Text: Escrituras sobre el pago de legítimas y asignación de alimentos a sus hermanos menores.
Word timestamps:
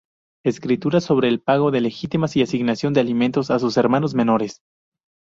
Escrituras 0.43 1.03
sobre 1.03 1.27
el 1.27 1.41
pago 1.41 1.69
de 1.69 1.79
legítimas 1.79 2.35
y 2.35 2.41
asignación 2.41 2.91
de 2.91 3.01
alimentos 3.01 3.51
a 3.51 3.59
sus 3.59 3.77
hermanos 3.77 4.15
menores. 4.15 4.63